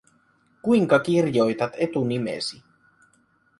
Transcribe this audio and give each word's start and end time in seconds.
Kuinka 0.67 0.99
kirjoitat 1.09 1.77
etunimesi? 1.87 2.61